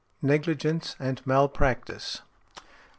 [0.23, 2.23] NEGLIGENCE AND MALPRACTICE.